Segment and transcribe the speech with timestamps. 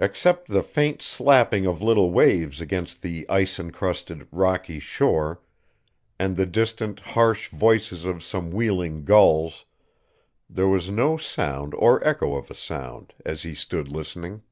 [0.00, 5.40] Except the faint slapping of little waves against the ice encrusted, rocky shore,
[6.18, 9.64] and the distant, harsh voices of some wheeling gulls,
[10.50, 14.42] there was no sound or echo of a sound, as he stood listening.